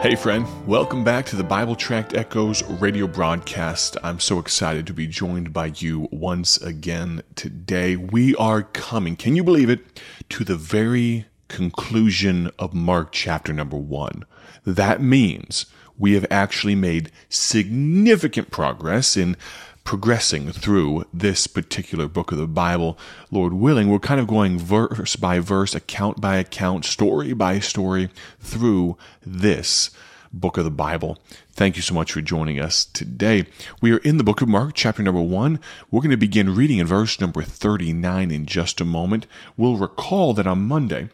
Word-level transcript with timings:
Hey, 0.00 0.14
friend, 0.14 0.46
welcome 0.66 1.04
back 1.04 1.26
to 1.26 1.36
the 1.36 1.44
Bible 1.44 1.76
Tract 1.76 2.14
Echoes 2.14 2.62
radio 2.62 3.06
broadcast. 3.06 3.98
I'm 4.02 4.18
so 4.18 4.38
excited 4.38 4.86
to 4.86 4.94
be 4.94 5.06
joined 5.06 5.52
by 5.52 5.72
you 5.76 6.08
once 6.10 6.56
again 6.56 7.22
today. 7.34 7.96
We 7.96 8.34
are 8.36 8.62
coming, 8.62 9.14
can 9.14 9.36
you 9.36 9.44
believe 9.44 9.68
it, 9.68 10.00
to 10.30 10.42
the 10.42 10.56
very 10.56 11.26
conclusion 11.48 12.50
of 12.58 12.72
Mark 12.72 13.12
chapter 13.12 13.52
number 13.52 13.76
one. 13.76 14.24
That 14.64 15.02
means 15.02 15.66
we 15.98 16.14
have 16.14 16.24
actually 16.30 16.76
made 16.76 17.12
significant 17.28 18.50
progress 18.50 19.18
in 19.18 19.36
progressing 19.84 20.52
through 20.52 21.04
this 21.12 21.46
particular 21.46 22.06
book 22.06 22.32
of 22.32 22.38
the 22.38 22.46
Bible. 22.46 22.98
Lord 23.30 23.52
willing, 23.52 23.88
we're 23.88 23.98
kind 23.98 24.20
of 24.20 24.26
going 24.26 24.58
verse 24.58 25.16
by 25.16 25.40
verse, 25.40 25.74
account 25.74 26.20
by 26.20 26.36
account, 26.36 26.84
story 26.84 27.32
by 27.32 27.58
story 27.58 28.08
through 28.40 28.96
this 29.24 29.90
book 30.32 30.56
of 30.56 30.64
the 30.64 30.70
Bible. 30.70 31.18
Thank 31.52 31.76
you 31.76 31.82
so 31.82 31.94
much 31.94 32.12
for 32.12 32.20
joining 32.20 32.60
us 32.60 32.84
today. 32.84 33.46
We 33.80 33.92
are 33.92 33.98
in 33.98 34.16
the 34.16 34.24
book 34.24 34.40
of 34.40 34.48
Mark, 34.48 34.74
chapter 34.74 35.02
number 35.02 35.20
one. 35.20 35.60
We're 35.90 36.00
going 36.00 36.10
to 36.10 36.16
begin 36.16 36.54
reading 36.54 36.78
in 36.78 36.86
verse 36.86 37.20
number 37.20 37.42
39 37.42 38.30
in 38.30 38.46
just 38.46 38.80
a 38.80 38.84
moment. 38.84 39.26
We'll 39.56 39.76
recall 39.76 40.34
that 40.34 40.46
on 40.46 40.68
Monday, 40.68 41.08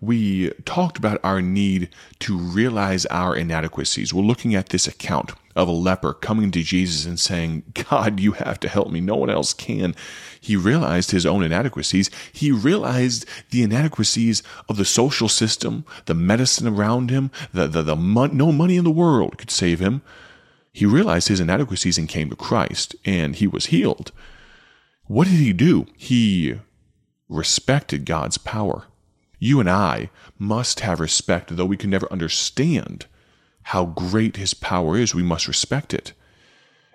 we 0.00 0.50
talked 0.64 0.96
about 0.96 1.20
our 1.24 1.42
need 1.42 1.88
to 2.20 2.38
realize 2.38 3.04
our 3.06 3.34
inadequacies. 3.34 4.14
We're 4.14 4.22
looking 4.22 4.54
at 4.54 4.68
this 4.68 4.86
account 4.86 5.32
of 5.56 5.66
a 5.66 5.72
leper 5.72 6.12
coming 6.12 6.52
to 6.52 6.62
Jesus 6.62 7.04
and 7.04 7.18
saying, 7.18 7.64
God, 7.90 8.20
you 8.20 8.32
have 8.32 8.60
to 8.60 8.68
help 8.68 8.90
me. 8.90 9.00
No 9.00 9.16
one 9.16 9.28
else 9.28 9.52
can. 9.52 9.96
He 10.40 10.54
realized 10.54 11.10
his 11.10 11.26
own 11.26 11.42
inadequacies. 11.42 12.10
He 12.32 12.52
realized 12.52 13.26
the 13.50 13.64
inadequacies 13.64 14.44
of 14.68 14.76
the 14.76 14.84
social 14.84 15.28
system, 15.28 15.84
the 16.06 16.14
medicine 16.14 16.68
around 16.68 17.10
him, 17.10 17.32
the, 17.52 17.66
the, 17.66 17.82
the 17.82 17.96
mon- 17.96 18.36
no 18.36 18.52
money 18.52 18.76
in 18.76 18.84
the 18.84 18.90
world 18.90 19.36
could 19.36 19.50
save 19.50 19.80
him. 19.80 20.02
He 20.72 20.86
realized 20.86 21.26
his 21.26 21.40
inadequacies 21.40 21.98
and 21.98 22.08
came 22.08 22.30
to 22.30 22.36
Christ, 22.36 22.94
and 23.04 23.34
he 23.34 23.48
was 23.48 23.66
healed. 23.66 24.12
What 25.06 25.26
did 25.26 25.40
he 25.40 25.52
do? 25.52 25.86
He 25.96 26.60
respected 27.28 28.04
God's 28.04 28.38
power. 28.38 28.84
You 29.38 29.60
and 29.60 29.70
I 29.70 30.10
must 30.38 30.80
have 30.80 31.00
respect, 31.00 31.56
though 31.56 31.64
we 31.66 31.76
can 31.76 31.90
never 31.90 32.10
understand 32.12 33.06
how 33.64 33.84
great 33.84 34.36
his 34.36 34.54
power 34.54 34.96
is. 34.96 35.14
We 35.14 35.22
must 35.22 35.48
respect 35.48 35.92
it. 35.92 36.12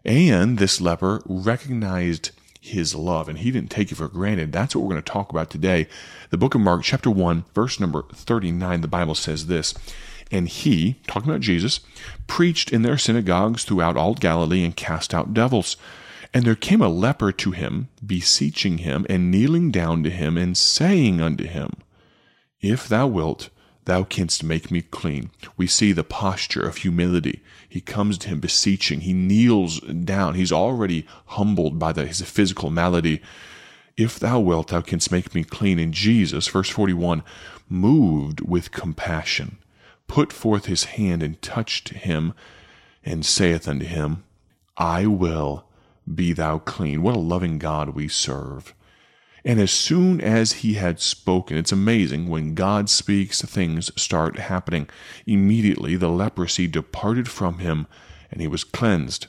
And 0.04 0.58
this 0.58 0.82
leper 0.82 1.22
recognized 1.26 2.32
his 2.60 2.96
love, 2.96 3.30
and 3.30 3.40
he 3.40 3.52
didn't 3.52 3.72
take 3.72 3.92
it 3.92 3.96
for 3.96 4.08
granted. 4.08 4.52
That's 4.52 4.76
what 4.76 4.84
we're 4.84 4.92
going 4.92 5.04
to 5.04 5.12
talk 5.12 5.30
about 5.30 5.50
today. 5.50 5.88
The 6.30 6.38
book 6.38 6.56
of 6.56 6.62
Mark, 6.62 6.84
chapter 6.84 7.10
1, 7.10 7.46
verse 7.54 7.80
number 7.80 8.04
39, 8.14 8.82
the 8.82 8.88
Bible 8.88 9.16
says 9.16 9.48
this 9.48 9.74
And 10.32 10.48
he, 10.48 10.96
talking 11.08 11.30
about 11.30 11.42
Jesus, 11.42 11.82
preached 12.28 12.72
in 12.72 12.82
their 12.82 12.98
synagogues 12.98 13.64
throughout 13.64 13.98
all 13.98 14.14
Galilee 14.14 14.64
and 14.64 14.76
cast 14.76 15.14
out 15.14 15.34
devils. 15.34 15.78
And 16.34 16.46
there 16.46 16.56
came 16.56 16.82
a 16.82 16.90
leper 16.90 17.32
to 17.32 17.52
him, 17.52 17.90
beseeching 18.04 18.80
him, 18.80 19.06
and 19.08 19.30
kneeling 19.30 19.70
down 19.70 20.02
to 20.04 20.10
him, 20.10 20.38
and 20.38 20.58
saying 20.58 21.22
unto 21.22 21.46
him, 21.46 21.74
if 22.64 22.88
thou 22.88 23.06
wilt, 23.06 23.50
thou 23.86 24.04
canst 24.04 24.44
make 24.44 24.72
me 24.72 24.82
clean. 24.82 25.30
We 25.58 25.68
see 25.68 25.92
the 25.92 26.04
posture 26.04 26.66
of 26.66 26.78
humility. 26.78 27.44
He 27.68 27.82
comes 27.82 28.18
to 28.20 28.30
him 28.30 28.40
beseeching. 28.40 29.02
He 29.02 29.14
kneels 29.14 29.82
down. 29.82 30.36
He's 30.36 30.54
already 30.54 31.06
humbled 31.28 31.78
by 31.78 31.92
the, 31.92 32.06
his 32.06 32.22
physical 32.22 32.70
malady. 32.70 33.22
If 33.98 34.18
thou 34.18 34.40
wilt, 34.40 34.70
thou 34.70 34.82
canst 34.82 35.12
make 35.12 35.36
me 35.36 35.44
clean. 35.44 35.78
And 35.78 35.94
Jesus, 35.94 36.48
verse 36.48 36.70
41, 36.70 37.22
moved 37.68 38.40
with 38.42 38.72
compassion, 38.72 39.58
put 40.08 40.32
forth 40.32 40.66
his 40.66 40.86
hand 40.86 41.22
and 41.22 41.42
touched 41.42 41.90
him, 41.90 42.34
and 43.04 43.26
saith 43.26 43.68
unto 43.68 43.86
him, 43.86 44.24
I 44.78 45.06
will 45.06 45.66
be 46.12 46.32
thou 46.32 46.60
clean. 46.60 47.02
What 47.02 47.16
a 47.16 47.20
loving 47.20 47.60
God 47.60 47.90
we 47.90 48.08
serve. 48.08 48.74
And 49.46 49.60
as 49.60 49.72
soon 49.72 50.22
as 50.22 50.54
he 50.54 50.76
had 50.76 51.02
spoken, 51.02 51.58
it's 51.58 51.72
amazing 51.72 52.30
when 52.30 52.56
God 52.56 52.90
speaks, 52.90 53.42
things 53.42 53.92
start 54.02 54.40
happening. 54.40 54.88
Immediately 55.26 55.98
the 55.98 56.10
leprosy 56.10 56.68
departed 56.68 57.28
from 57.28 57.60
him, 57.60 57.88
and 58.32 58.40
he 58.40 58.48
was 58.48 58.64
cleansed. 58.64 59.28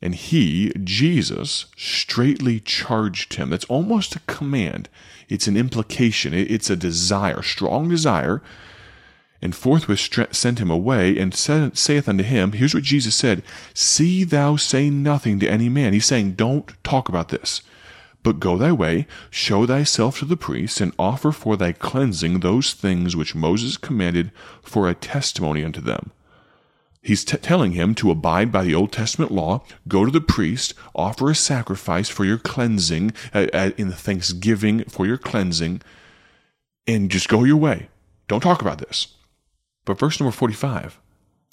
And 0.00 0.14
he, 0.14 0.72
Jesus, 0.82 1.66
straightly 1.76 2.60
charged 2.60 3.34
him. 3.34 3.50
That's 3.50 3.64
almost 3.66 4.16
a 4.16 4.20
command. 4.20 4.88
It's 5.28 5.46
an 5.46 5.56
implication. 5.56 6.32
It's 6.32 6.70
a 6.70 6.76
desire, 6.76 7.42
strong 7.42 7.88
desire. 7.88 8.42
And 9.42 9.54
forthwith 9.54 10.34
sent 10.34 10.58
him 10.58 10.70
away, 10.70 11.18
and 11.18 11.34
saith 11.34 12.08
unto 12.08 12.24
him, 12.24 12.52
Here's 12.52 12.74
what 12.74 12.82
Jesus 12.82 13.14
said 13.14 13.42
See 13.74 14.24
thou 14.24 14.56
say 14.56 14.88
nothing 14.88 15.38
to 15.40 15.48
any 15.48 15.68
man. 15.68 15.92
He's 15.92 16.06
saying, 16.06 16.32
Don't 16.32 16.72
talk 16.82 17.10
about 17.10 17.28
this. 17.28 17.60
But 18.26 18.40
go 18.40 18.58
thy 18.58 18.72
way, 18.72 19.06
show 19.30 19.66
thyself 19.66 20.18
to 20.18 20.24
the 20.24 20.36
priests, 20.36 20.80
and 20.80 20.92
offer 20.98 21.30
for 21.30 21.56
thy 21.56 21.70
cleansing 21.70 22.40
those 22.40 22.74
things 22.74 23.14
which 23.14 23.36
Moses 23.36 23.76
commanded 23.76 24.32
for 24.62 24.88
a 24.88 24.96
testimony 24.96 25.62
unto 25.62 25.80
them. 25.80 26.10
He's 27.00 27.24
t- 27.24 27.36
telling 27.36 27.70
him 27.70 27.94
to 27.94 28.10
abide 28.10 28.50
by 28.50 28.64
the 28.64 28.74
Old 28.74 28.90
Testament 28.90 29.30
law, 29.30 29.62
go 29.86 30.04
to 30.04 30.10
the 30.10 30.20
priest, 30.20 30.74
offer 30.92 31.30
a 31.30 31.36
sacrifice 31.36 32.08
for 32.08 32.24
your 32.24 32.38
cleansing, 32.38 33.12
uh, 33.32 33.46
uh, 33.54 33.70
in 33.76 33.90
the 33.90 33.94
thanksgiving 33.94 34.82
for 34.86 35.06
your 35.06 35.18
cleansing, 35.18 35.80
and 36.84 37.12
just 37.12 37.28
go 37.28 37.44
your 37.44 37.56
way. 37.56 37.90
Don't 38.26 38.42
talk 38.42 38.60
about 38.60 38.78
this. 38.78 39.14
But 39.84 40.00
verse 40.00 40.18
number 40.18 40.32
45, 40.32 40.98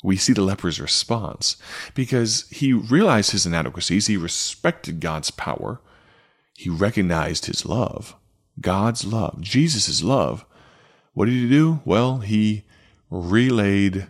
we 0.03 0.17
see 0.17 0.33
the 0.33 0.41
leper's 0.41 0.81
response 0.81 1.56
because 1.94 2.50
he 2.50 2.73
realized 2.73 3.29
his 3.29 3.45
inadequacies, 3.45 4.07
he 4.07 4.17
respected 4.17 5.01
God's 5.01 5.29
power, 5.29 5.79
he 6.53 6.69
recognized 6.69 7.46
his 7.46 7.66
love, 7.66 8.16
God's 8.62 9.06
love, 9.06 9.41
Jesus' 9.41 10.03
love. 10.03 10.46
What 11.14 11.25
did 11.25 11.34
he 11.34 11.50
do? 11.50 11.81
Well, 11.86 12.19
he 12.19 12.64
relayed 13.09 14.08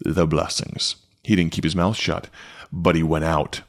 the 0.00 0.26
blessings. 0.26 0.96
He 1.22 1.36
didn't 1.36 1.52
keep 1.52 1.64
his 1.64 1.76
mouth 1.76 1.96
shut, 1.96 2.28
but 2.72 2.96
he 2.96 3.02
went 3.02 3.24
out 3.24 3.62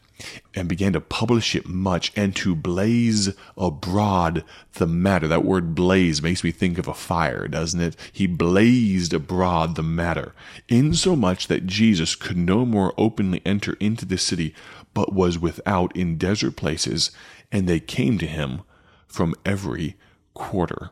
and 0.53 0.67
began 0.67 0.93
to 0.93 1.01
publish 1.01 1.55
it 1.55 1.67
much 1.67 2.11
and 2.15 2.35
to 2.37 2.55
blaze 2.55 3.33
abroad 3.57 4.43
the 4.73 4.87
matter. 4.87 5.27
That 5.27 5.45
word 5.45 5.75
blaze 5.75 6.21
makes 6.21 6.43
me 6.43 6.51
think 6.51 6.77
of 6.77 6.87
a 6.87 6.93
fire, 6.93 7.47
doesn't 7.47 7.81
it? 7.81 7.95
He 8.11 8.27
blazed 8.27 9.13
abroad 9.13 9.75
the 9.75 9.83
matter, 9.83 10.33
insomuch 10.67 11.47
that 11.47 11.67
Jesus 11.67 12.15
could 12.15 12.37
no 12.37 12.65
more 12.65 12.93
openly 12.97 13.41
enter 13.45 13.73
into 13.79 14.05
the 14.05 14.17
city, 14.17 14.53
but 14.93 15.13
was 15.13 15.39
without 15.39 15.95
in 15.95 16.17
desert 16.17 16.55
places 16.55 17.11
and 17.51 17.67
they 17.67 17.79
came 17.79 18.17
to 18.17 18.27
him 18.27 18.61
from 19.07 19.35
every 19.45 19.97
quarter. 20.33 20.91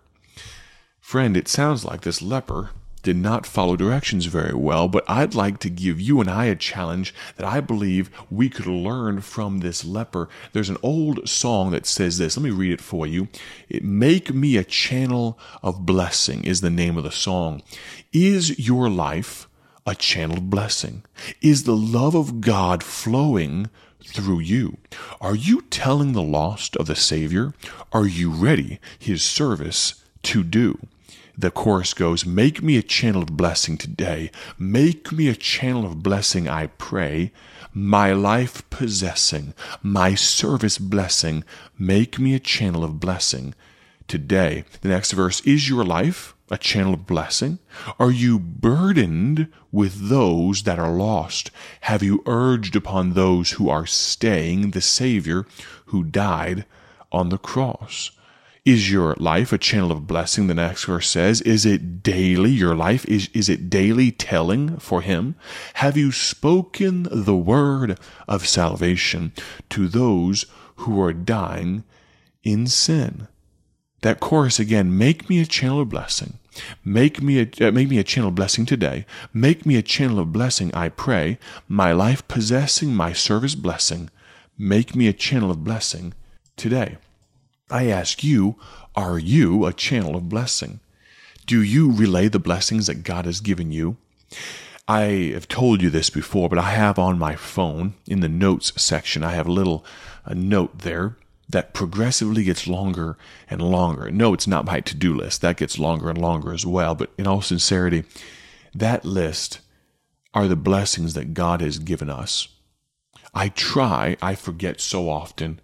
Friend, 0.99 1.35
it 1.35 1.47
sounds 1.47 1.85
like 1.85 2.01
this 2.01 2.21
leper 2.21 2.71
did 3.01 3.17
not 3.17 3.45
follow 3.45 3.75
directions 3.75 4.25
very 4.25 4.53
well, 4.53 4.87
but 4.87 5.03
I'd 5.07 5.35
like 5.35 5.59
to 5.59 5.69
give 5.69 5.99
you 5.99 6.19
and 6.19 6.29
I 6.29 6.45
a 6.45 6.55
challenge 6.55 7.13
that 7.37 7.45
I 7.45 7.61
believe 7.61 8.09
we 8.29 8.49
could 8.49 8.67
learn 8.67 9.21
from 9.21 9.59
this 9.59 9.85
leper. 9.85 10.29
There's 10.53 10.69
an 10.69 10.77
old 10.83 11.27
song 11.27 11.71
that 11.71 11.85
says 11.85 12.17
this. 12.17 12.37
Let 12.37 12.43
me 12.43 12.49
read 12.49 12.71
it 12.71 12.81
for 12.81 13.07
you. 13.07 13.27
It, 13.67 13.83
Make 13.83 14.33
me 14.33 14.57
a 14.57 14.63
channel 14.63 15.39
of 15.61 15.85
blessing 15.85 16.43
is 16.43 16.61
the 16.61 16.69
name 16.69 16.97
of 16.97 17.03
the 17.03 17.11
song. 17.11 17.61
Is 18.11 18.59
your 18.59 18.89
life 18.89 19.47
a 19.85 19.95
channel 19.95 20.37
of 20.37 20.49
blessing? 20.49 21.03
Is 21.41 21.63
the 21.63 21.75
love 21.75 22.15
of 22.15 22.41
God 22.41 22.83
flowing 22.83 23.69
through 24.03 24.39
you. 24.39 24.77
Are 25.21 25.35
you 25.35 25.61
telling 25.69 26.13
the 26.13 26.21
lost 26.21 26.75
of 26.77 26.87
the 26.87 26.95
Savior? 26.95 27.53
Are 27.91 28.07
you 28.07 28.31
ready 28.31 28.79
his 28.97 29.21
service 29.21 30.03
to 30.23 30.43
do? 30.43 30.87
The 31.39 31.51
chorus 31.51 31.93
goes, 31.93 32.25
Make 32.25 32.61
me 32.61 32.75
a 32.75 32.83
channel 32.83 33.21
of 33.21 33.37
blessing 33.37 33.77
today. 33.77 34.29
Make 34.57 35.13
me 35.13 35.29
a 35.29 35.35
channel 35.35 35.85
of 35.85 36.03
blessing, 36.03 36.49
I 36.49 36.67
pray. 36.67 37.31
My 37.73 38.11
life 38.11 38.69
possessing, 38.69 39.53
my 39.81 40.15
service 40.15 40.77
blessing. 40.77 41.45
Make 41.77 42.19
me 42.19 42.35
a 42.35 42.41
channel 42.41 42.83
of 42.83 42.99
blessing 42.99 43.55
today. 44.05 44.65
The 44.81 44.89
next 44.89 45.13
verse 45.13 45.39
Is 45.45 45.69
your 45.69 45.85
life 45.85 46.35
a 46.51 46.57
channel 46.57 46.95
of 46.95 47.07
blessing? 47.07 47.59
Are 47.97 48.11
you 48.11 48.37
burdened 48.37 49.47
with 49.71 50.09
those 50.09 50.63
that 50.63 50.77
are 50.77 50.91
lost? 50.91 51.51
Have 51.81 52.03
you 52.03 52.21
urged 52.25 52.75
upon 52.75 53.13
those 53.13 53.51
who 53.51 53.69
are 53.69 53.85
staying 53.85 54.71
the 54.71 54.81
Savior 54.81 55.45
who 55.85 56.03
died 56.03 56.65
on 57.13 57.29
the 57.29 57.37
cross? 57.37 58.11
Is 58.65 58.91
your 58.91 59.15
life 59.17 59.53
a 59.53 59.57
channel 59.57 59.91
of 59.91 60.05
blessing? 60.05 60.47
The 60.47 60.53
next 60.53 60.85
verse 60.85 61.09
says, 61.09 61.41
Is 61.41 61.65
it 61.65 62.03
daily? 62.03 62.51
Your 62.51 62.75
life 62.75 63.05
is, 63.05 63.29
is 63.33 63.47
it 63.47 63.69
daily 63.69 64.11
telling 64.11 64.77
for 64.77 65.01
Him? 65.01 65.35
Have 65.75 65.95
you 65.95 66.11
spoken 66.11 67.07
the 67.09 67.35
word 67.35 67.97
of 68.27 68.47
salvation 68.47 69.31
to 69.69 69.87
those 69.87 70.45
who 70.77 71.01
are 71.01 71.13
dying 71.13 71.83
in 72.43 72.67
sin? 72.67 73.27
That 74.01 74.19
chorus 74.19 74.59
again, 74.59 74.97
make 74.97 75.29
me 75.29 75.41
a 75.41 75.45
channel 75.45 75.81
of 75.81 75.89
blessing. 75.89 76.39
Make 76.83 77.21
me 77.21 77.39
a 77.39 77.67
uh, 77.67 77.71
make 77.71 77.89
me 77.89 77.99
a 77.99 78.03
channel 78.03 78.29
of 78.29 78.35
blessing 78.35 78.65
today. 78.65 79.05
Make 79.33 79.65
me 79.65 79.77
a 79.77 79.81
channel 79.81 80.19
of 80.19 80.33
blessing, 80.33 80.73
I 80.73 80.89
pray. 80.89 81.37
My 81.67 81.91
life 81.93 82.27
possessing, 82.27 82.93
my 82.93 83.13
service 83.13 83.55
blessing. 83.55 84.09
Make 84.57 84.95
me 84.95 85.07
a 85.07 85.13
channel 85.13 85.51
of 85.51 85.63
blessing 85.63 86.13
today. 86.57 86.97
I 87.69 87.87
ask 87.87 88.23
you, 88.23 88.55
are 88.95 89.19
you 89.19 89.65
a 89.65 89.73
channel 89.73 90.15
of 90.15 90.29
blessing? 90.29 90.79
Do 91.45 91.61
you 91.61 91.91
relay 91.91 92.27
the 92.27 92.39
blessings 92.39 92.87
that 92.87 93.03
God 93.03 93.25
has 93.25 93.41
given 93.41 93.71
you? 93.71 93.97
I 94.87 95.31
have 95.33 95.47
told 95.47 95.81
you 95.81 95.89
this 95.89 96.09
before, 96.09 96.49
but 96.49 96.57
I 96.57 96.71
have 96.71 96.97
on 96.97 97.19
my 97.19 97.35
phone 97.35 97.93
in 98.07 98.21
the 98.21 98.29
notes 98.29 98.73
section, 98.81 99.23
I 99.23 99.31
have 99.31 99.47
a 99.47 99.51
little 99.51 99.85
a 100.25 100.33
note 100.33 100.79
there 100.79 101.15
that 101.47 101.73
progressively 101.73 102.43
gets 102.43 102.67
longer 102.67 103.17
and 103.49 103.61
longer. 103.61 104.11
No, 104.11 104.33
it's 104.33 104.47
not 104.47 104.65
my 104.65 104.79
to 104.81 104.95
do 104.95 105.13
list. 105.13 105.41
That 105.41 105.57
gets 105.57 105.79
longer 105.79 106.09
and 106.09 106.19
longer 106.19 106.53
as 106.53 106.65
well. 106.65 106.93
But 106.93 107.11
in 107.17 107.25
all 107.25 107.41
sincerity, 107.41 108.03
that 108.73 109.03
list 109.03 109.59
are 110.33 110.47
the 110.47 110.55
blessings 110.55 111.15
that 111.15 111.33
God 111.33 111.61
has 111.61 111.79
given 111.79 112.09
us. 112.09 112.49
I 113.33 113.49
try, 113.49 114.15
I 114.21 114.35
forget 114.35 114.79
so 114.79 115.09
often, 115.09 115.59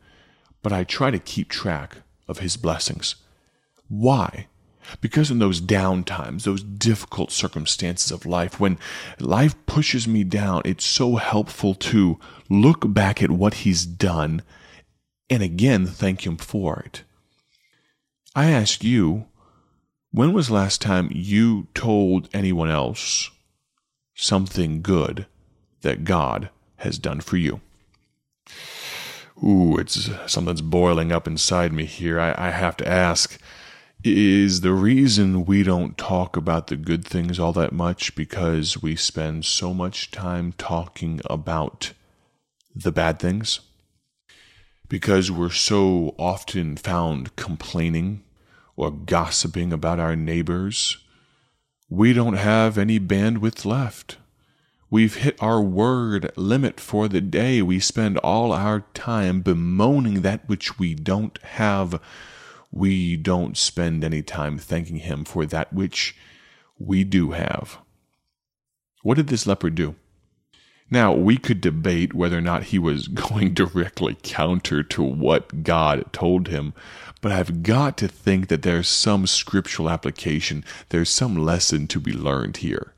but 0.65 0.73
I 0.73 0.83
try 0.83 1.11
to 1.11 1.19
keep 1.19 1.49
track 1.49 1.97
of 2.27 2.39
His 2.39 2.57
blessings. 2.57 3.17
Why? 3.87 4.47
Because 4.99 5.29
in 5.29 5.37
those 5.37 5.61
down 5.61 6.03
times, 6.03 6.43
those 6.43 6.63
difficult 6.63 7.31
circumstances 7.31 8.11
of 8.11 8.25
life, 8.25 8.59
when 8.59 8.79
life 9.19 9.53
pushes 9.67 10.07
me 10.07 10.23
down, 10.23 10.63
it's 10.65 10.83
so 10.83 11.17
helpful 11.17 11.75
to 11.75 12.19
look 12.49 12.91
back 12.91 13.21
at 13.21 13.29
what 13.29 13.53
he's 13.53 13.85
done 13.85 14.41
and 15.29 15.43
again 15.43 15.85
thank 15.85 16.25
him 16.25 16.35
for 16.35 16.79
it. 16.79 17.03
I 18.35 18.49
ask 18.49 18.83
you, 18.83 19.27
when 20.09 20.33
was 20.33 20.49
last 20.49 20.81
time 20.81 21.11
you 21.13 21.67
told 21.75 22.27
anyone 22.33 22.71
else 22.71 23.29
something 24.15 24.81
good 24.81 25.27
that 25.81 26.05
God 26.05 26.49
has 26.77 26.97
done 26.97 27.21
for 27.21 27.37
you? 27.37 27.61
Ooh, 29.43 29.77
it's 29.77 30.09
something's 30.27 30.61
boiling 30.61 31.11
up 31.11 31.27
inside 31.27 31.73
me 31.73 31.85
here. 31.85 32.19
I, 32.19 32.33
I 32.37 32.49
have 32.51 32.77
to 32.77 32.87
ask 32.87 33.39
is 34.03 34.61
the 34.61 34.71
reason 34.71 35.45
we 35.45 35.63
don't 35.63 35.97
talk 35.97 36.37
about 36.37 36.67
the 36.67 36.75
good 36.75 37.03
things 37.03 37.39
all 37.39 37.51
that 37.53 37.71
much 37.71 38.15
because 38.15 38.79
we 38.79 38.95
spend 38.95 39.45
so 39.45 39.73
much 39.73 40.11
time 40.11 40.53
talking 40.59 41.19
about 41.25 41.93
the 42.75 42.91
bad 42.91 43.17
things? 43.17 43.61
Because 44.87 45.31
we're 45.31 45.49
so 45.49 46.13
often 46.19 46.77
found 46.77 47.35
complaining 47.35 48.23
or 48.75 48.91
gossiping 48.91 49.73
about 49.73 49.99
our 49.99 50.15
neighbors, 50.15 50.97
we 51.89 52.13
don't 52.13 52.35
have 52.35 52.77
any 52.77 52.99
bandwidth 52.99 53.65
left. 53.65 54.17
We've 54.95 55.15
hit 55.15 55.35
our 55.43 55.61
word 55.61 56.31
limit 56.37 56.79
for 56.79 57.09
the 57.09 57.19
day. 57.19 57.61
We 57.61 57.81
spend 57.81 58.17
all 58.19 58.53
our 58.53 58.85
time 58.93 59.41
bemoaning 59.41 60.21
that 60.21 60.47
which 60.47 60.79
we 60.79 60.95
don't 60.95 61.37
have 61.43 62.01
we 62.71 63.17
don't 63.17 63.57
spend 63.57 64.05
any 64.05 64.21
time 64.21 64.57
thanking 64.57 64.99
him 64.99 65.25
for 65.25 65.45
that 65.47 65.73
which 65.73 66.15
we 66.79 67.03
do 67.03 67.31
have. 67.31 67.77
What 69.03 69.15
did 69.15 69.27
this 69.27 69.45
leper 69.45 69.69
do? 69.69 69.95
Now, 70.89 71.13
we 71.13 71.35
could 71.35 71.59
debate 71.59 72.13
whether 72.13 72.37
or 72.37 72.41
not 72.41 72.71
he 72.71 72.79
was 72.79 73.07
going 73.27 73.53
directly 73.53 74.15
counter 74.23 74.81
to 74.81 75.03
what 75.03 75.61
God 75.63 76.05
told 76.13 76.47
him, 76.47 76.73
but 77.19 77.33
I've 77.33 77.63
got 77.63 77.97
to 77.97 78.07
think 78.07 78.47
that 78.47 78.61
there's 78.61 78.87
some 78.87 79.27
scriptural 79.27 79.89
application, 79.89 80.63
there's 80.87 81.09
some 81.09 81.35
lesson 81.35 81.85
to 81.87 81.99
be 81.99 82.13
learned 82.13 82.57
here. 82.57 82.93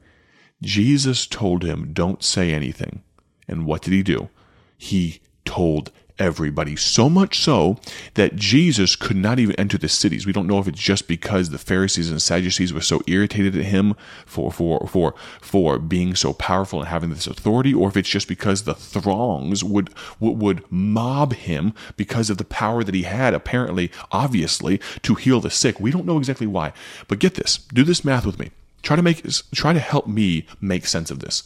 Jesus 0.61 1.27
told 1.27 1.63
him, 1.63 1.91
Don't 1.93 2.23
say 2.23 2.51
anything. 2.51 3.03
And 3.47 3.65
what 3.65 3.81
did 3.81 3.93
he 3.93 4.03
do? 4.03 4.29
He 4.77 5.21
told 5.45 5.91
everybody. 6.19 6.75
So 6.75 7.09
much 7.09 7.39
so 7.39 7.77
that 8.15 8.35
Jesus 8.35 8.95
could 8.95 9.15
not 9.17 9.39
even 9.39 9.55
enter 9.55 9.77
the 9.77 9.89
cities. 9.89 10.25
We 10.25 10.33
don't 10.33 10.47
know 10.47 10.59
if 10.59 10.67
it's 10.67 10.79
just 10.79 11.07
because 11.07 11.49
the 11.49 11.57
Pharisees 11.57 12.09
and 12.09 12.21
Sadducees 12.21 12.73
were 12.73 12.81
so 12.81 13.01
irritated 13.07 13.55
at 13.55 13.65
him 13.65 13.95
for 14.25 14.51
for 14.51 14.87
for 14.87 15.13
for 15.41 15.79
being 15.79 16.15
so 16.15 16.33
powerful 16.33 16.79
and 16.79 16.87
having 16.89 17.09
this 17.09 17.27
authority, 17.27 17.73
or 17.73 17.89
if 17.89 17.97
it's 17.97 18.09
just 18.09 18.27
because 18.27 18.63
the 18.63 18.73
throngs 18.73 19.63
would 19.63 19.89
would, 20.19 20.37
would 20.39 20.71
mob 20.71 21.33
him 21.33 21.73
because 21.95 22.29
of 22.29 22.37
the 22.37 22.45
power 22.45 22.83
that 22.83 22.95
he 22.95 23.03
had, 23.03 23.33
apparently, 23.33 23.91
obviously, 24.11 24.79
to 25.03 25.15
heal 25.15 25.39
the 25.39 25.49
sick. 25.49 25.79
We 25.79 25.91
don't 25.91 26.05
know 26.05 26.17
exactly 26.17 26.47
why. 26.47 26.73
But 27.07 27.19
get 27.19 27.35
this, 27.35 27.57
do 27.57 27.83
this 27.83 28.03
math 28.03 28.25
with 28.25 28.39
me. 28.39 28.51
Try 28.87 28.95
to 28.95 29.01
make 29.01 29.21
try 29.53 29.73
to 29.73 29.81
help 29.81 30.07
me 30.07 30.45
make 30.61 30.85
sense 30.85 31.11
of 31.11 31.19
this. 31.19 31.43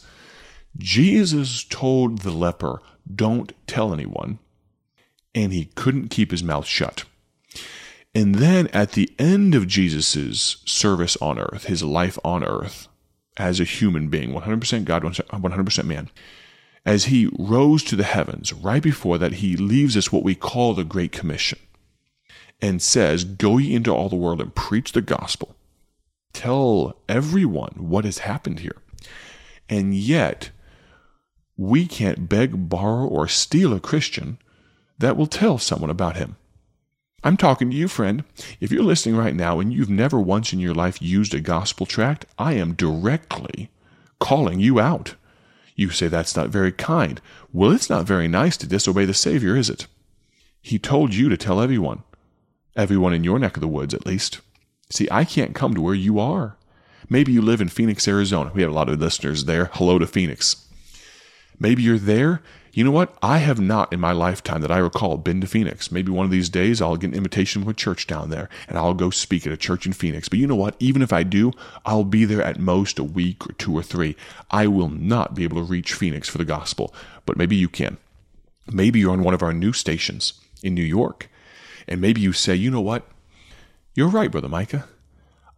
Jesus 0.78 1.64
told 1.64 2.18
the 2.18 2.30
leper, 2.30 2.80
Don't 3.12 3.52
tell 3.66 3.92
anyone 3.92 4.38
and 5.34 5.52
he 5.52 5.64
couldn't 5.74 6.10
keep 6.10 6.30
his 6.30 6.44
mouth 6.44 6.66
shut. 6.66 7.02
And 8.14 8.36
then 8.36 8.68
at 8.68 8.92
the 8.92 9.10
end 9.18 9.56
of 9.56 9.66
Jesus' 9.66 10.58
service 10.66 11.16
on 11.16 11.40
earth, 11.40 11.64
his 11.64 11.82
life 11.82 12.16
on 12.22 12.44
earth, 12.44 12.86
as 13.36 13.58
a 13.58 13.64
human 13.64 14.06
being, 14.06 14.30
100% 14.32 14.84
God, 14.84 15.02
100% 15.02 15.84
man, 15.84 16.10
as 16.86 17.06
he 17.06 17.28
rose 17.36 17.82
to 17.82 17.96
the 17.96 18.04
heavens, 18.04 18.52
right 18.52 18.84
before 18.84 19.18
that, 19.18 19.32
he 19.32 19.56
leaves 19.56 19.96
us 19.96 20.12
what 20.12 20.22
we 20.22 20.36
call 20.36 20.74
the 20.74 20.84
Great 20.84 21.10
Commission 21.10 21.58
and 22.60 22.80
says, 22.80 23.24
Go 23.24 23.58
ye 23.58 23.74
into 23.74 23.92
all 23.92 24.08
the 24.08 24.14
world 24.14 24.40
and 24.40 24.54
preach 24.54 24.92
the 24.92 25.02
gospel. 25.02 25.56
Tell 26.32 26.96
everyone 27.08 27.74
what 27.76 28.04
has 28.04 28.18
happened 28.18 28.60
here. 28.60 28.76
And 29.68 29.94
yet, 29.94 30.50
we 31.56 31.86
can't 31.86 32.28
beg, 32.28 32.68
borrow, 32.68 33.06
or 33.06 33.28
steal 33.28 33.72
a 33.72 33.80
Christian 33.80 34.38
that 34.98 35.16
will 35.16 35.26
tell 35.26 35.58
someone 35.58 35.90
about 35.90 36.16
him. 36.16 36.36
I'm 37.24 37.36
talking 37.36 37.70
to 37.70 37.76
you, 37.76 37.86
friend. 37.86 38.24
If 38.60 38.72
you're 38.72 38.82
listening 38.82 39.16
right 39.16 39.34
now 39.34 39.60
and 39.60 39.72
you've 39.72 39.90
never 39.90 40.18
once 40.18 40.52
in 40.52 40.58
your 40.58 40.74
life 40.74 41.00
used 41.00 41.34
a 41.34 41.40
gospel 41.40 41.86
tract, 41.86 42.26
I 42.38 42.54
am 42.54 42.74
directly 42.74 43.70
calling 44.18 44.58
you 44.58 44.80
out. 44.80 45.14
You 45.76 45.90
say 45.90 46.08
that's 46.08 46.36
not 46.36 46.48
very 46.48 46.72
kind. 46.72 47.20
Well, 47.52 47.70
it's 47.70 47.88
not 47.88 48.06
very 48.06 48.28
nice 48.28 48.56
to 48.58 48.66
disobey 48.66 49.04
the 49.04 49.14
Savior, 49.14 49.56
is 49.56 49.70
it? 49.70 49.86
He 50.60 50.78
told 50.78 51.14
you 51.14 51.28
to 51.28 51.36
tell 51.36 51.60
everyone. 51.60 52.02
Everyone 52.74 53.12
in 53.12 53.24
your 53.24 53.38
neck 53.38 53.56
of 53.56 53.60
the 53.60 53.68
woods, 53.68 53.94
at 53.94 54.06
least. 54.06 54.40
See, 54.92 55.08
I 55.10 55.24
can't 55.24 55.54
come 55.54 55.74
to 55.74 55.80
where 55.80 55.94
you 55.94 56.20
are. 56.20 56.56
Maybe 57.08 57.32
you 57.32 57.42
live 57.42 57.60
in 57.60 57.68
Phoenix, 57.68 58.06
Arizona. 58.06 58.52
We 58.54 58.62
have 58.62 58.70
a 58.70 58.74
lot 58.74 58.88
of 58.88 59.00
listeners 59.00 59.44
there. 59.46 59.70
Hello 59.74 59.98
to 59.98 60.06
Phoenix. 60.06 60.66
Maybe 61.58 61.82
you're 61.82 61.98
there 61.98 62.42
you 62.74 62.84
know 62.84 62.90
what? 62.90 63.14
I 63.22 63.38
have 63.38 63.60
not 63.60 63.92
in 63.92 64.00
my 64.00 64.12
lifetime 64.12 64.62
that 64.62 64.72
I 64.72 64.78
recall 64.78 65.18
been 65.18 65.42
to 65.42 65.46
Phoenix. 65.46 65.92
Maybe 65.92 66.10
one 66.10 66.24
of 66.24 66.30
these 66.30 66.48
days 66.48 66.80
I'll 66.80 66.96
get 66.96 67.10
an 67.10 67.16
invitation 67.16 67.60
from 67.60 67.70
a 67.70 67.74
church 67.74 68.06
down 68.06 68.30
there 68.30 68.48
and 68.66 68.78
I'll 68.78 68.94
go 68.94 69.10
speak 69.10 69.46
at 69.46 69.52
a 69.52 69.58
church 69.58 69.84
in 69.84 69.92
Phoenix. 69.92 70.30
But 70.30 70.38
you 70.38 70.46
know 70.46 70.56
what? 70.56 70.76
Even 70.80 71.02
if 71.02 71.12
I 71.12 71.22
do, 71.22 71.52
I'll 71.84 72.04
be 72.04 72.24
there 72.24 72.42
at 72.42 72.58
most 72.58 72.98
a 72.98 73.04
week 73.04 73.46
or 73.46 73.52
two 73.52 73.76
or 73.76 73.82
three. 73.82 74.16
I 74.50 74.68
will 74.68 74.88
not 74.88 75.34
be 75.34 75.44
able 75.44 75.58
to 75.58 75.70
reach 75.70 75.92
Phoenix 75.92 76.30
for 76.30 76.38
the 76.38 76.46
gospel, 76.46 76.94
but 77.26 77.36
maybe 77.36 77.56
you 77.56 77.68
can. 77.68 77.98
Maybe 78.72 79.00
you're 79.00 79.12
on 79.12 79.22
one 79.22 79.34
of 79.34 79.42
our 79.42 79.52
new 79.52 79.74
stations 79.74 80.32
in 80.62 80.74
New 80.74 80.80
York 80.82 81.28
and 81.86 82.00
maybe 82.00 82.22
you 82.22 82.32
say, 82.32 82.54
you 82.54 82.70
know 82.70 82.80
what? 82.80 83.06
You're 83.94 84.08
right, 84.08 84.30
Brother 84.30 84.48
Micah. 84.48 84.86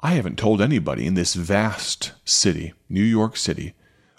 I 0.01 0.15
haven't 0.15 0.39
told 0.39 0.61
anybody 0.61 1.07
in 1.07 1.15
this 1.15 1.35
vast 1.35 2.11
city, 2.25 2.73
New 2.89 3.03
York 3.03 3.37
City, 3.37 3.75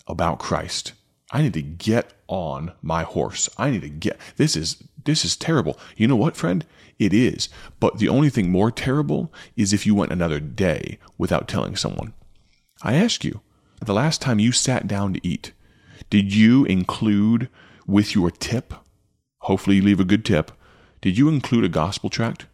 about 0.07 0.39
Christ. 0.39 0.93
I 1.33 1.41
need 1.41 1.53
to 1.55 1.61
get 1.61 2.13
on 2.27 2.71
my 2.81 3.03
horse. 3.03 3.49
I 3.57 3.71
need 3.71 3.81
to 3.81 3.89
get 3.89 4.17
this 4.37 4.55
is 4.55 4.81
this 5.03 5.25
is 5.25 5.35
terrible. 5.35 5.77
You 5.97 6.07
know 6.07 6.15
what, 6.15 6.37
friend? 6.37 6.65
It 6.97 7.13
is. 7.13 7.49
But 7.81 7.99
the 7.99 8.07
only 8.07 8.29
thing 8.29 8.49
more 8.49 8.71
terrible 8.71 9.33
is 9.57 9.73
if 9.73 9.85
you 9.85 9.93
went 9.93 10.13
another 10.13 10.39
day 10.39 10.97
without 11.17 11.49
telling 11.49 11.75
someone. 11.75 12.13
I 12.81 12.93
ask 12.93 13.25
you, 13.25 13.41
the 13.81 13.93
last 13.93 14.21
time 14.21 14.39
you 14.39 14.53
sat 14.53 14.87
down 14.87 15.11
to 15.13 15.27
eat, 15.27 15.51
did 16.09 16.33
you 16.33 16.63
include 16.63 17.49
with 17.85 18.15
your 18.15 18.31
tip? 18.31 18.73
Hopefully 19.39 19.75
you 19.75 19.81
leave 19.81 19.99
a 19.99 20.05
good 20.05 20.23
tip. 20.23 20.53
Did 21.01 21.17
you 21.17 21.27
include 21.27 21.65
a 21.65 21.69
gospel 21.69 22.09
tract? 22.09 22.45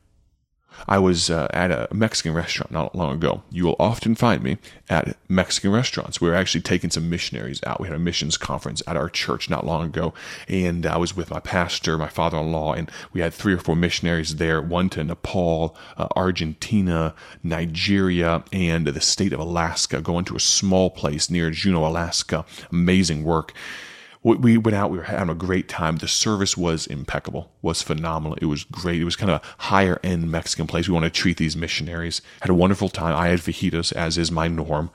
I 0.87 0.99
was 0.99 1.29
uh, 1.29 1.47
at 1.51 1.71
a 1.71 1.87
Mexican 1.93 2.33
restaurant 2.33 2.71
not 2.71 2.95
long 2.95 3.15
ago. 3.15 3.43
You 3.49 3.65
will 3.65 3.75
often 3.79 4.15
find 4.15 4.43
me 4.43 4.57
at 4.89 5.17
Mexican 5.29 5.71
restaurants. 5.71 6.19
We 6.19 6.29
were 6.29 6.35
actually 6.35 6.61
taking 6.61 6.89
some 6.89 7.09
missionaries 7.09 7.61
out. 7.65 7.79
We 7.79 7.87
had 7.87 7.95
a 7.95 7.99
missions 7.99 8.37
conference 8.37 8.81
at 8.87 8.97
our 8.97 9.09
church 9.09 9.49
not 9.49 9.65
long 9.65 9.85
ago, 9.85 10.13
and 10.47 10.85
I 10.85 10.97
was 10.97 11.15
with 11.15 11.31
my 11.31 11.39
pastor, 11.39 11.97
my 11.97 12.07
father-in-law, 12.07 12.73
and 12.73 12.91
we 13.13 13.21
had 13.21 13.33
three 13.33 13.53
or 13.53 13.57
four 13.57 13.75
missionaries 13.75 14.35
there. 14.37 14.61
One 14.61 14.89
to 14.89 15.03
Nepal, 15.03 15.75
uh, 15.97 16.07
Argentina, 16.15 17.13
Nigeria, 17.43 18.43
and 18.51 18.87
the 18.87 19.01
state 19.01 19.33
of 19.33 19.39
Alaska. 19.39 20.01
Going 20.01 20.25
to 20.25 20.35
a 20.35 20.39
small 20.39 20.89
place 20.89 21.29
near 21.29 21.51
Juneau, 21.51 21.85
Alaska. 21.85 22.45
Amazing 22.71 23.23
work 23.23 23.53
we 24.23 24.57
went 24.57 24.75
out. 24.75 24.91
We 24.91 24.97
were 24.97 25.03
having 25.03 25.29
a 25.29 25.35
great 25.35 25.67
time. 25.67 25.97
The 25.97 26.07
service 26.07 26.55
was 26.55 26.85
impeccable, 26.87 27.51
was 27.61 27.81
phenomenal. 27.81 28.37
It 28.41 28.45
was 28.45 28.63
great. 28.63 29.01
It 29.01 29.05
was 29.05 29.15
kind 29.15 29.31
of 29.31 29.41
a 29.41 29.63
higher 29.63 29.99
end 30.03 30.29
Mexican 30.29 30.67
place. 30.67 30.87
We 30.87 30.93
want 30.93 31.05
to 31.05 31.09
treat 31.09 31.37
these 31.37 31.57
missionaries. 31.57 32.21
Had 32.41 32.51
a 32.51 32.55
wonderful 32.55 32.89
time. 32.89 33.15
I 33.15 33.29
had 33.29 33.39
fajitas, 33.39 33.91
as 33.93 34.17
is 34.17 34.31
my 34.31 34.47
norm. 34.47 34.91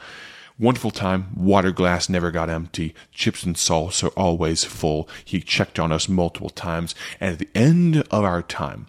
Wonderful 0.59 0.93
time. 0.93 1.29
Water 1.37 1.71
glass 1.71 2.09
never 2.09 2.31
got 2.31 2.49
empty. 2.49 2.95
Chips 3.13 3.43
and 3.43 3.57
salsa 3.57 4.13
always 4.17 4.65
full. 4.65 5.09
He 5.25 5.41
checked 5.41 5.79
on 5.79 5.93
us 5.93 6.09
multiple 6.09 6.51
times. 6.51 6.95
And 7.21 7.33
at 7.33 7.39
the 7.41 7.49
end 7.55 7.99
of 8.11 8.25
our 8.25 8.43
time, 8.43 8.87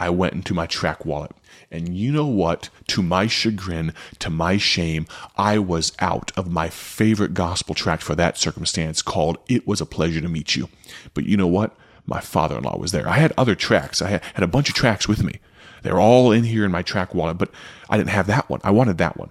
I 0.00 0.08
went 0.08 0.32
into 0.32 0.54
my 0.54 0.66
track 0.66 1.04
wallet. 1.04 1.32
And 1.70 1.96
you 1.96 2.10
know 2.10 2.26
what? 2.26 2.70
To 2.88 3.02
my 3.02 3.26
chagrin, 3.26 3.92
to 4.18 4.30
my 4.30 4.56
shame, 4.56 5.06
I 5.36 5.58
was 5.58 5.92
out 6.00 6.32
of 6.36 6.50
my 6.50 6.70
favorite 6.70 7.34
gospel 7.34 7.74
tract 7.74 8.02
for 8.02 8.16
that 8.16 8.38
circumstance 8.38 9.02
called 9.02 9.38
It 9.46 9.68
Was 9.68 9.80
a 9.80 9.86
Pleasure 9.86 10.22
to 10.22 10.28
Meet 10.28 10.56
You. 10.56 10.70
But 11.12 11.26
you 11.26 11.36
know 11.36 11.46
what? 11.46 11.76
My 12.06 12.18
father 12.18 12.56
in 12.56 12.64
law 12.64 12.78
was 12.78 12.92
there. 12.92 13.06
I 13.06 13.18
had 13.18 13.32
other 13.36 13.54
tracks. 13.54 14.00
I 14.00 14.08
had, 14.08 14.42
a 14.42 14.48
bunch 14.48 14.70
of 14.70 14.74
tracks 14.74 15.06
with 15.06 15.22
me. 15.22 15.38
They 15.82 15.92
were 15.92 16.00
all 16.00 16.32
in 16.32 16.44
here 16.44 16.64
in 16.64 16.72
my 16.72 16.82
track 16.82 17.14
wallet, 17.14 17.38
but 17.38 17.50
I 17.88 17.98
didn't 17.98 18.10
have 18.10 18.26
that 18.26 18.48
one. 18.48 18.60
I 18.64 18.70
wanted 18.70 18.98
that 18.98 19.18
one 19.18 19.30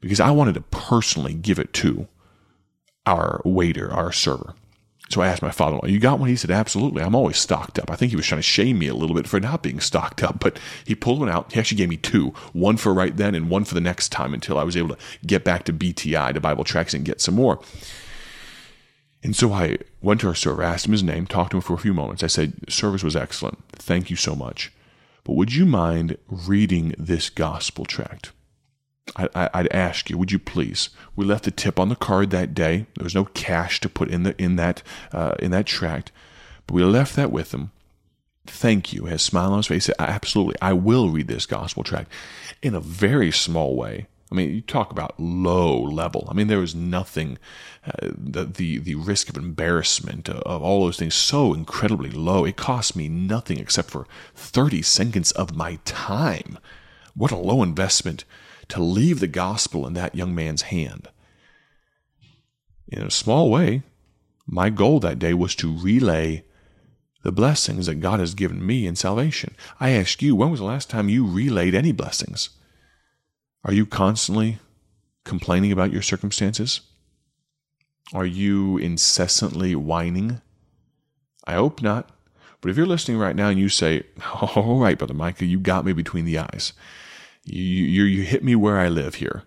because 0.00 0.20
I 0.20 0.30
wanted 0.30 0.54
to 0.54 0.62
personally 0.62 1.34
give 1.34 1.58
it 1.58 1.72
to 1.74 2.08
our 3.06 3.42
waiter, 3.44 3.92
our 3.92 4.10
server. 4.10 4.54
So 5.10 5.22
I 5.22 5.28
asked 5.28 5.42
my 5.42 5.50
father 5.50 5.76
in 5.76 5.80
law, 5.80 5.86
You 5.86 5.98
got 5.98 6.18
one? 6.18 6.28
He 6.28 6.36
said, 6.36 6.50
Absolutely. 6.50 7.02
I'm 7.02 7.14
always 7.14 7.38
stocked 7.38 7.78
up. 7.78 7.90
I 7.90 7.96
think 7.96 8.10
he 8.10 8.16
was 8.16 8.26
trying 8.26 8.40
to 8.40 8.42
shame 8.42 8.78
me 8.78 8.88
a 8.88 8.94
little 8.94 9.16
bit 9.16 9.26
for 9.26 9.40
not 9.40 9.62
being 9.62 9.80
stocked 9.80 10.22
up, 10.22 10.38
but 10.40 10.58
he 10.84 10.94
pulled 10.94 11.20
one 11.20 11.28
out. 11.28 11.52
He 11.52 11.58
actually 11.58 11.78
gave 11.78 11.88
me 11.88 11.96
two 11.96 12.28
one 12.52 12.76
for 12.76 12.92
right 12.92 13.16
then 13.16 13.34
and 13.34 13.48
one 13.48 13.64
for 13.64 13.74
the 13.74 13.80
next 13.80 14.10
time 14.10 14.34
until 14.34 14.58
I 14.58 14.64
was 14.64 14.76
able 14.76 14.90
to 14.90 14.98
get 15.26 15.44
back 15.44 15.64
to 15.64 15.72
BTI, 15.72 16.34
to 16.34 16.40
Bible 16.40 16.64
Tracts, 16.64 16.94
and 16.94 17.04
get 17.04 17.20
some 17.20 17.34
more. 17.34 17.60
And 19.22 19.34
so 19.34 19.52
I 19.52 19.78
went 20.00 20.20
to 20.20 20.28
our 20.28 20.34
server, 20.34 20.62
asked 20.62 20.86
him 20.86 20.92
his 20.92 21.02
name, 21.02 21.26
talked 21.26 21.50
to 21.50 21.56
him 21.56 21.62
for 21.62 21.74
a 21.74 21.78
few 21.78 21.94
moments. 21.94 22.22
I 22.22 22.28
said, 22.28 22.70
Service 22.70 23.02
was 23.02 23.16
excellent. 23.16 23.58
Thank 23.72 24.10
you 24.10 24.16
so 24.16 24.36
much. 24.36 24.72
But 25.24 25.34
would 25.34 25.52
you 25.52 25.66
mind 25.66 26.16
reading 26.28 26.94
this 26.98 27.28
gospel 27.30 27.84
tract? 27.84 28.32
I, 29.16 29.62
would 29.62 29.72
ask 29.72 30.10
you, 30.10 30.18
would 30.18 30.32
you 30.32 30.38
please? 30.38 30.90
We 31.16 31.24
left 31.24 31.46
a 31.46 31.50
tip 31.50 31.80
on 31.80 31.88
the 31.88 31.96
card 31.96 32.30
that 32.30 32.54
day. 32.54 32.86
There 32.94 33.04
was 33.04 33.14
no 33.14 33.24
cash 33.26 33.80
to 33.80 33.88
put 33.88 34.10
in 34.10 34.22
the 34.22 34.40
in 34.40 34.56
that 34.56 34.82
uh, 35.12 35.34
in 35.38 35.50
that 35.50 35.66
tract, 35.66 36.12
but 36.66 36.74
we 36.74 36.84
left 36.84 37.16
that 37.16 37.32
with 37.32 37.50
them. 37.50 37.72
Thank 38.46 38.92
you. 38.92 39.06
Has 39.06 39.22
smile 39.22 39.52
on 39.52 39.58
his 39.58 39.66
face. 39.66 39.86
Said, 39.86 39.96
Absolutely, 39.98 40.56
I 40.62 40.72
will 40.72 41.10
read 41.10 41.28
this 41.28 41.46
gospel 41.46 41.84
tract 41.84 42.10
in 42.62 42.74
a 42.74 42.80
very 42.80 43.30
small 43.30 43.76
way. 43.76 44.06
I 44.30 44.34
mean, 44.34 44.54
you 44.54 44.60
talk 44.60 44.90
about 44.90 45.18
low 45.18 45.80
level. 45.80 46.28
I 46.30 46.34
mean, 46.34 46.48
there 46.48 46.58
was 46.58 46.74
nothing. 46.74 47.38
Uh, 47.86 48.10
the, 48.12 48.44
the 48.44 48.78
the 48.78 48.94
risk 48.94 49.30
of 49.30 49.36
embarrassment 49.36 50.28
of, 50.28 50.42
of 50.42 50.62
all 50.62 50.84
those 50.84 50.98
things 50.98 51.14
so 51.14 51.54
incredibly 51.54 52.10
low. 52.10 52.44
It 52.44 52.56
cost 52.56 52.94
me 52.94 53.08
nothing 53.08 53.58
except 53.58 53.90
for 53.90 54.06
thirty 54.34 54.82
seconds 54.82 55.32
of 55.32 55.56
my 55.56 55.78
time. 55.84 56.58
What 57.14 57.32
a 57.32 57.36
low 57.36 57.62
investment 57.62 58.24
to 58.68 58.82
leave 58.82 59.20
the 59.20 59.26
gospel 59.26 59.86
in 59.86 59.94
that 59.94 60.14
young 60.14 60.34
man's 60.34 60.62
hand. 60.62 61.08
In 62.88 63.02
a 63.02 63.10
small 63.10 63.50
way, 63.50 63.82
my 64.46 64.70
goal 64.70 65.00
that 65.00 65.18
day 65.18 65.34
was 65.34 65.54
to 65.56 65.76
relay 65.76 66.44
the 67.22 67.32
blessings 67.32 67.86
that 67.86 67.96
God 67.96 68.20
has 68.20 68.34
given 68.34 68.64
me 68.64 68.86
in 68.86 68.96
salvation. 68.96 69.54
I 69.80 69.90
ask 69.90 70.22
you, 70.22 70.34
when 70.34 70.50
was 70.50 70.60
the 70.60 70.66
last 70.66 70.88
time 70.88 71.08
you 71.08 71.26
relayed 71.26 71.74
any 71.74 71.92
blessings? 71.92 72.50
Are 73.64 73.72
you 73.72 73.84
constantly 73.84 74.58
complaining 75.24 75.72
about 75.72 75.92
your 75.92 76.02
circumstances? 76.02 76.80
Are 78.14 78.24
you 78.24 78.78
incessantly 78.78 79.74
whining? 79.74 80.40
I 81.44 81.54
hope 81.54 81.82
not. 81.82 82.10
But 82.60 82.70
if 82.70 82.76
you're 82.76 82.86
listening 82.86 83.18
right 83.18 83.36
now 83.36 83.48
and 83.48 83.58
you 83.58 83.68
say, 83.68 84.04
All 84.34 84.78
right, 84.78 84.96
Brother 84.98 85.14
Micah, 85.14 85.44
you 85.44 85.58
got 85.58 85.84
me 85.84 85.92
between 85.92 86.24
the 86.24 86.38
eyes. 86.38 86.72
You, 87.50 87.62
you, 87.62 88.04
you 88.04 88.22
hit 88.22 88.44
me 88.44 88.54
where 88.54 88.78
I 88.78 88.88
live 88.88 89.16
here. 89.16 89.44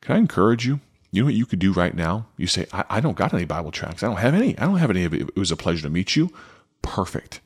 Can 0.00 0.16
I 0.16 0.18
encourage 0.18 0.66
you? 0.66 0.80
You 1.10 1.22
know 1.22 1.26
what 1.26 1.34
you 1.34 1.46
could 1.46 1.58
do 1.58 1.72
right 1.72 1.94
now? 1.94 2.26
You 2.36 2.46
say, 2.46 2.66
I, 2.72 2.84
I 2.90 3.00
don't 3.00 3.16
got 3.16 3.32
any 3.32 3.44
Bible 3.44 3.70
tracks. 3.70 4.02
I 4.02 4.08
don't 4.08 4.16
have 4.18 4.34
any. 4.34 4.58
I 4.58 4.66
don't 4.66 4.78
have 4.78 4.90
any 4.90 5.04
of 5.04 5.14
it. 5.14 5.22
It 5.22 5.36
was 5.36 5.50
a 5.50 5.56
pleasure 5.56 5.82
to 5.82 5.90
meet 5.90 6.16
you. 6.16 6.30
Perfect. 6.82 7.40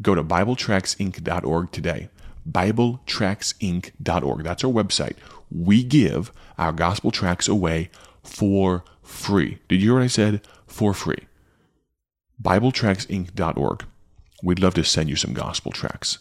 Go 0.00 0.14
to 0.14 0.24
BibleTractsInc.org 0.24 1.72
today. 1.72 2.08
BibleTractsInc.org. 2.50 4.44
That's 4.44 4.64
our 4.64 4.72
website. 4.72 5.16
We 5.50 5.84
give 5.84 6.32
our 6.56 6.72
gospel 6.72 7.10
tracks 7.10 7.48
away 7.48 7.90
for 8.22 8.84
free. 9.02 9.58
Did 9.68 9.82
you 9.82 9.88
hear 9.88 9.94
what 9.94 10.04
I 10.04 10.08
said? 10.08 10.40
For 10.66 10.94
free. 10.94 11.26
BibleTractsInc.org. 12.42 13.84
We'd 14.42 14.58
love 14.58 14.74
to 14.74 14.84
send 14.84 15.08
you 15.08 15.16
some 15.16 15.34
gospel 15.34 15.70
tracks. 15.70 16.18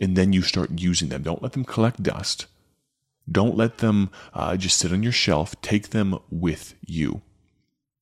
And 0.00 0.16
then 0.16 0.32
you 0.32 0.42
start 0.42 0.78
using 0.78 1.08
them. 1.08 1.22
Don't 1.22 1.42
let 1.42 1.52
them 1.52 1.64
collect 1.64 2.02
dust. 2.02 2.46
Don't 3.30 3.56
let 3.56 3.78
them 3.78 4.10
uh, 4.34 4.56
just 4.56 4.78
sit 4.78 4.92
on 4.92 5.02
your 5.02 5.12
shelf. 5.12 5.60
Take 5.60 5.90
them 5.90 6.18
with 6.30 6.74
you. 6.86 7.22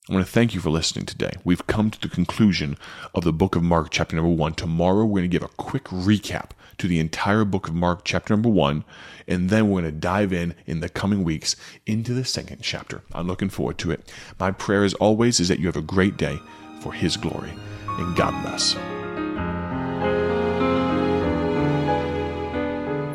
I 0.08 0.12
want 0.12 0.26
to 0.26 0.30
thank 0.30 0.54
you 0.54 0.60
for 0.60 0.68
listening 0.68 1.06
today. 1.06 1.32
We've 1.44 1.66
come 1.66 1.90
to 1.90 1.98
the 1.98 2.10
conclusion 2.10 2.76
of 3.14 3.24
the 3.24 3.32
book 3.32 3.56
of 3.56 3.62
Mark, 3.62 3.88
chapter 3.90 4.14
number 4.14 4.30
one. 4.30 4.52
Tomorrow, 4.52 5.06
we're 5.06 5.20
going 5.20 5.30
to 5.30 5.38
give 5.38 5.42
a 5.42 5.48
quick 5.56 5.84
recap 5.84 6.50
to 6.76 6.86
the 6.86 7.00
entire 7.00 7.46
book 7.46 7.68
of 7.68 7.74
Mark, 7.74 8.02
chapter 8.04 8.34
number 8.34 8.50
one, 8.50 8.84
and 9.26 9.48
then 9.48 9.70
we're 9.70 9.80
going 9.80 9.94
to 9.94 9.98
dive 9.98 10.30
in 10.30 10.54
in 10.66 10.80
the 10.80 10.90
coming 10.90 11.24
weeks 11.24 11.56
into 11.86 12.12
the 12.12 12.24
second 12.24 12.58
chapter. 12.60 13.00
I'm 13.14 13.26
looking 13.26 13.48
forward 13.48 13.78
to 13.78 13.92
it. 13.92 14.12
My 14.38 14.50
prayer, 14.50 14.84
as 14.84 14.92
always, 14.94 15.40
is 15.40 15.48
that 15.48 15.58
you 15.58 15.66
have 15.68 15.76
a 15.76 15.82
great 15.82 16.18
day 16.18 16.38
for 16.80 16.92
His 16.92 17.16
glory, 17.16 17.54
and 17.88 18.14
God 18.14 18.42
bless. 18.42 18.76